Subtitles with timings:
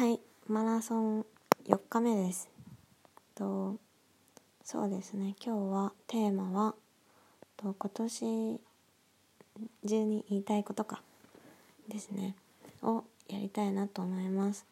[0.00, 0.18] はい
[0.48, 1.26] マラソン
[1.68, 2.48] 4日目です。
[3.34, 3.76] と
[4.64, 6.74] そうですね今日はテーマは
[7.58, 8.60] と今年
[9.86, 11.02] 中に言いたいことか
[11.86, 12.34] ですね
[12.82, 14.64] をやりたいなと思います。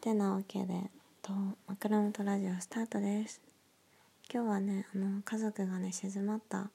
[0.00, 0.80] てなわけで
[1.22, 1.32] と
[1.68, 3.40] 枕元ラジオスタートです。
[4.28, 6.70] 今日はねあの家族がね静まった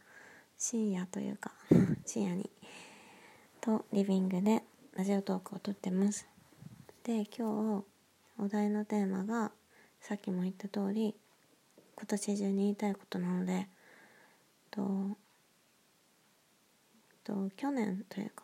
[0.58, 1.52] 深夜というか
[2.08, 2.50] 深夜に
[3.60, 4.64] とリビングで
[4.94, 6.26] ラジオトークを撮ってます。
[7.10, 7.86] で今日
[8.38, 9.52] お題のテーマが
[10.00, 11.16] さっきも言った通り
[11.96, 13.68] 今年中に言いたいことなので
[14.70, 15.18] と
[17.24, 18.44] と去年というか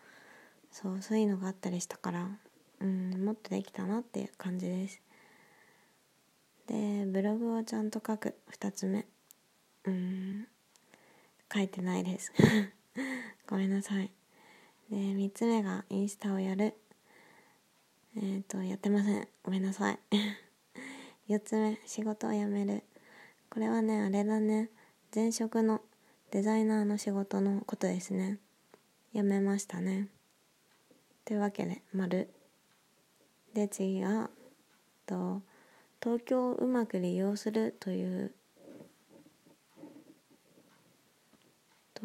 [0.70, 2.39] そうそういうのがあったりしたから
[2.80, 5.01] うんもっとできたなっていう感じです。
[6.67, 8.34] でブログをちゃんと書く。
[8.51, 9.06] 2つ目。
[9.84, 10.47] うん
[11.51, 12.30] 書いてないです。
[13.47, 14.11] ごめんなさい。
[14.91, 16.75] で、3つ目がインスタをやる。
[18.16, 19.28] えっ、ー、と、やってません。
[19.42, 19.98] ごめんなさい。
[21.29, 22.83] 4つ目、仕事を辞める。
[23.51, 24.70] これはね、あれだね。
[25.14, 25.83] 前職の
[26.30, 28.39] デザイナーの仕事のことですね。
[29.13, 30.08] 辞めましたね。
[31.24, 32.30] というわけで、丸。
[33.55, 34.30] で、次が、
[35.07, 35.42] と、
[36.02, 38.34] 東京をうまく利用するという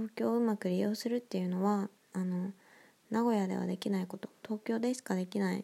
[0.01, 2.51] 東京をうまく利用するっていうのはあの
[3.11, 5.63] 名古屋ではできないこと東京でしかできない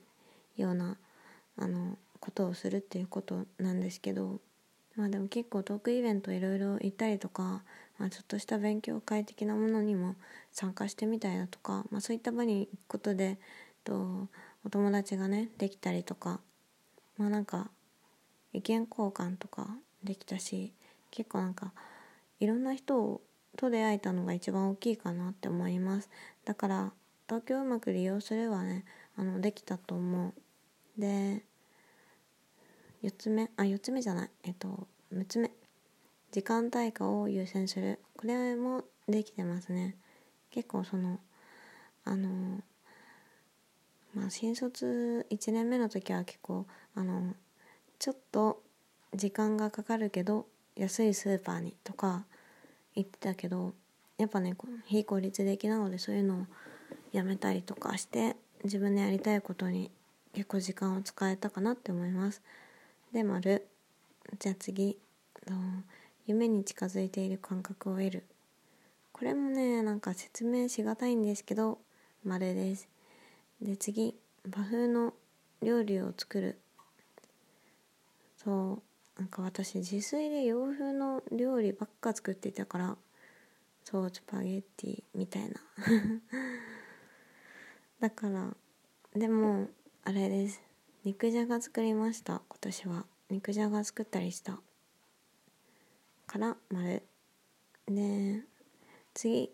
[0.57, 0.97] ような
[1.57, 4.39] あのことをするっていうことなんですけど
[4.95, 7.63] まあでも結構トークイベントいろいろ行ったりとか、
[7.97, 10.15] まあ、ちょっとした勉強会的なものにも
[10.51, 13.39] 参加してみたりだとか、まあ、そういった場に行くことで
[13.83, 14.27] と
[14.63, 16.41] お友達がねできたりとか
[17.17, 17.71] まあなんか
[18.53, 19.67] 意見交換とか
[20.03, 20.73] できたし
[21.09, 21.71] 結構なんか
[22.39, 23.21] いろんな人を
[23.55, 26.09] と出会えたのが一番大きいかなって思います。
[26.45, 26.91] だから
[27.27, 28.85] 東京をうまく利用すればね
[29.17, 30.33] あのできたと思う。
[30.99, 31.43] で
[33.03, 34.29] 4つ目あ4つ目じゃない。
[34.43, 35.51] えっと6つ目。
[36.31, 37.99] 時間対価を優先する。
[38.17, 39.95] これもできてますね。
[40.51, 41.19] 結構その
[42.03, 42.61] あの
[44.13, 46.65] まあ新卒1年目の時は結構
[46.95, 47.33] あの
[47.99, 48.61] ちょっと
[49.13, 52.25] 時間がかかるけど安いスーパーにとか
[52.97, 53.73] 言ってたけど
[54.17, 56.45] やっぱね非効率的なのでそういうのを
[57.11, 59.91] やめたりとかして自分でやりたいことに
[60.33, 62.41] 結構時間を使えたかなって思います。
[63.13, 63.67] で丸
[64.39, 64.97] じゃあ次
[66.25, 68.23] 夢に近づいている感覚を得る。
[69.13, 71.77] これもねなんか説明しがたいんですけど
[72.25, 72.89] 丸です。
[73.61, 74.15] で次
[74.55, 75.13] 和風の
[75.61, 76.57] 料理を作る。
[78.43, 78.86] そう。
[79.17, 82.97] なんか私自炊で洋風の料理ばっか作っていたから
[83.83, 85.55] そうスパゲッティみたいな。
[87.99, 88.55] だから
[89.15, 89.69] でも
[90.03, 90.61] あれです。
[91.03, 93.05] 肉じゃが作りました今年は。
[93.29, 94.59] 肉じゃが作ったりした。
[96.27, 97.01] から丸。
[97.87, 98.43] で
[99.13, 99.49] 次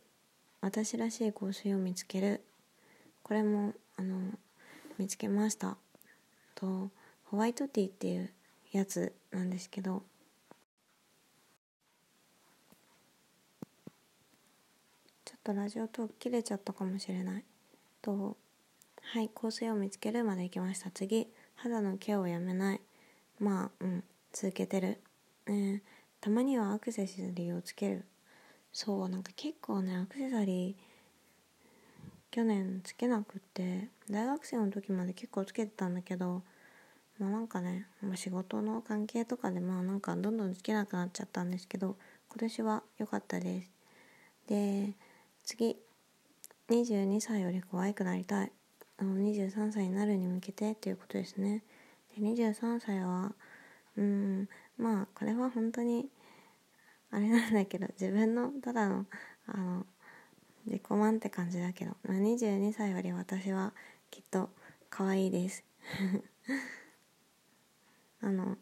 [0.62, 2.44] 私らしい香水を見つける。
[3.22, 4.20] これもあの
[4.98, 5.78] 見つけました。
[6.56, 6.90] と
[7.26, 8.34] ホワイトティーっていう
[8.72, 9.14] やつ。
[9.34, 10.04] なんですけど。
[15.26, 17.44] ちょっとラジオトーク切れちゃったかもしれない。
[18.02, 18.38] と
[19.02, 20.92] はい香水を見つけるまで行きました。
[20.92, 22.82] 次肌のケアをやめない。
[23.40, 25.02] まあうん続けてる、
[25.48, 25.82] ね、
[26.22, 28.06] たまにはアクセサリーをつける。
[28.72, 30.76] そうなんか結構ねアクセサリー
[32.32, 36.42] 去年つけなくって大学生の時まで結構つけてたんだけど
[37.20, 41.96] まあなんかね、まあ、仕事の関係とかでまあなんかどんどんつけなくなっちゃったんですけど
[42.30, 43.72] 今年は良かったです。
[44.48, 44.94] で
[45.44, 45.78] 次
[46.70, 48.52] 22歳より可愛くなりたい。
[48.98, 51.64] あの23歳になるに向けてっていうことですね。
[52.16, 53.34] で23歳は
[53.98, 56.10] うんまあこれは本当に
[57.12, 59.06] あれなんだけど自分のただの
[59.48, 59.86] あの
[60.66, 63.74] 自己満って感じだけど、まあ、22歳より私は
[64.10, 64.50] きっと
[64.90, 65.64] 可愛いです。
[68.24, 68.58] あの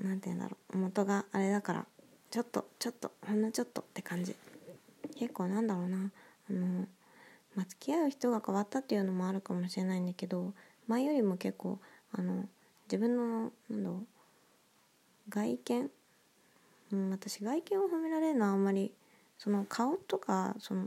[0.00, 0.78] 何て言うんだろう。
[0.78, 1.86] 元があれだから
[2.30, 4.34] ちょっとちょっとほんのちょっとって感じ。
[5.16, 6.10] 結構なんだろうな。
[6.50, 6.86] あの
[7.54, 10.54] まあ、付き合う人が変わったっていうのもあるかもしれないんだけど
[10.88, 11.78] 前よりも結構
[12.12, 12.48] あの
[12.86, 14.06] 自分のなんだろう
[15.28, 15.90] 外見、
[16.92, 18.92] うん、私外見を褒められるのはあんまり
[19.38, 20.86] その顔とかその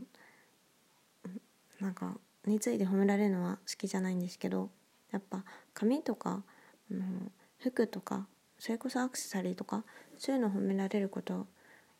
[1.79, 4.69] なんかについて褒められるのは好きじゃないんですけど
[5.11, 5.43] やっぱ
[5.73, 6.43] 髪とか、
[6.89, 8.27] うん、服とか
[8.59, 9.83] それこそアクセサリーとか
[10.17, 11.47] そういうの褒められること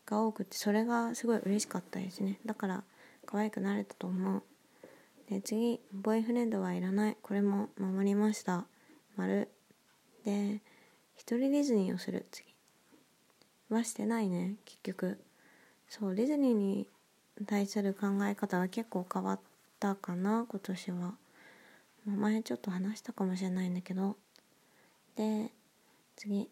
[0.06, 2.40] が多くてそれがすごい嬉しかったですね。
[2.46, 2.84] だから
[3.26, 4.44] 可愛くなれたと思う。
[5.30, 7.18] で次ボーイフレンドはいらない。
[7.22, 8.66] これも守りました。
[9.16, 9.50] 丸。
[10.24, 10.62] で
[11.16, 12.26] 一人ディズニーをする。
[12.32, 12.54] 次。
[13.70, 14.56] はしてないね。
[14.66, 15.20] 結局。
[15.88, 16.88] そうディズニーに
[17.46, 19.40] 対する考え方は結構変わっ
[19.80, 21.16] たかな今年は。
[22.06, 24.18] 前ちょっと話したかもしれないんだけど。
[25.16, 25.52] で
[26.16, 26.50] 次。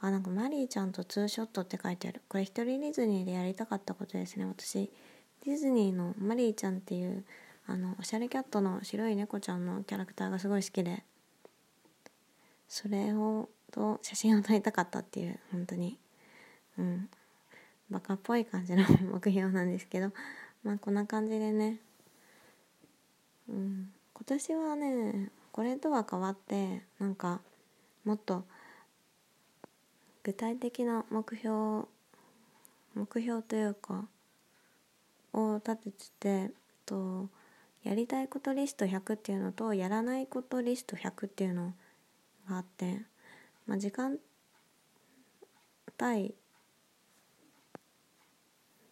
[0.00, 2.22] あなんかマリーちゃんとツーショットって書いてある。
[2.28, 4.90] これ一人ディズニーでやりたかったことですね私。
[5.44, 7.24] ディズニーのマリーちゃんっていう
[7.66, 11.02] あのおしゃれキャットの白い猫ちゃんのキャラクターがすごい好きで。
[12.68, 15.98] それをと写真を撮りたかったっていう本当に。
[16.78, 17.08] うん。
[17.88, 20.12] バカっぽい感じの目標なんですけど。
[20.62, 21.80] まあこんな感じでね。
[23.48, 23.90] うん。
[24.12, 27.40] 今年はねこれとは変わってなんか
[28.06, 28.44] もっと
[30.22, 31.86] 具体的な目標
[32.94, 34.06] 目標というか
[35.32, 36.50] を立ててて
[36.86, 37.28] と
[37.82, 41.74] やりたいことリスト100っていうのとやらないことリスト100っていうの
[42.48, 43.02] があって、
[43.66, 44.18] まあ、時間
[45.98, 46.32] 対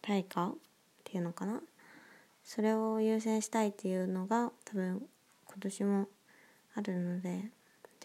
[0.01, 0.53] 対価っ
[1.05, 1.61] ていうのかな。
[2.43, 5.01] それを優先したいっていうのが多分
[5.47, 6.07] 今年も
[6.75, 7.49] あるので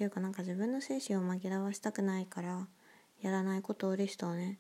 [0.00, 2.66] ていうかなんか自分の精神を紛らわしたくないから
[3.20, 4.58] やらないことをリストをね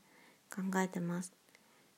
[0.54, 1.32] 考えてます。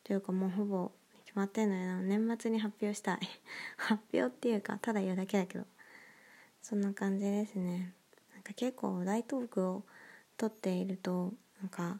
[0.05, 0.93] というかもうほぼ
[1.25, 1.97] 決まってんのよ。
[2.03, 3.19] 年末に発表したい。
[3.79, 5.67] 発表っていうかただ言うだけだけど。
[6.63, 7.93] そんな感じですね。
[8.33, 9.83] なんか結構大トークを
[10.37, 11.99] とっているとなんか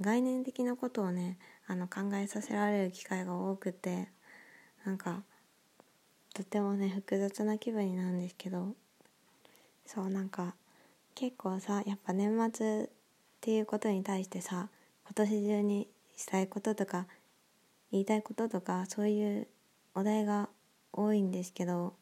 [0.00, 1.38] 概念的なことをね
[1.68, 4.08] あの考えさせられる機会が多くて
[4.84, 5.22] なんか
[6.34, 8.74] とてもね複雑な気分になるんですけど。
[9.86, 10.54] そうなんか
[11.14, 12.88] 結構さやっぱ年末っ
[13.40, 14.68] ていうことに対してさ
[15.04, 17.06] 今年中にしたいこととか
[17.90, 19.48] 言いたいこととかそういう
[19.94, 20.48] お題が
[20.92, 21.94] 多いんですけど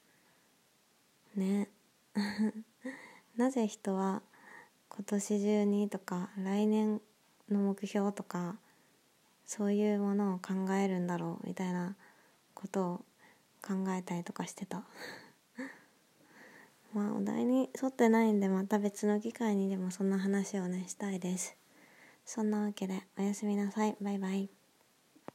[1.35, 1.69] ね。
[3.37, 4.23] なぜ人は
[4.89, 7.01] 今年中にとか来年
[7.49, 8.59] の目標とか
[9.47, 11.97] そういうものを考えるんだろうみたいな
[12.55, 13.05] ことを
[13.63, 14.85] 考えたりとかしてた。
[16.99, 21.57] まあお題に沿ってないんでまた別の機会にでもそんな話をねしたいです。
[22.25, 23.97] そんなわけでおやすみなさい。
[24.01, 24.58] バイバイ。